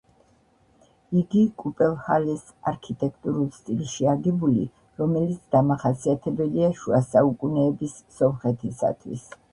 [1.19, 4.65] იგი კუპელჰალეს არქიტექტურულ სტილში აგებული,
[5.03, 9.33] რომელიც დამახასიათებელია შუა საუკუნეების სომხეთისათვის.